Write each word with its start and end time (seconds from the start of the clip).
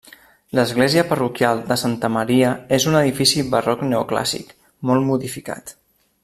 L'església 0.59 1.03
parroquial 1.11 1.61
de 1.67 1.77
Santa 1.81 2.09
Maria 2.15 2.55
és 2.79 2.89
un 2.93 2.97
edifici 3.03 3.45
barroc-neoclàssic, 3.53 4.53
molt 4.91 5.11
modificat. 5.13 5.77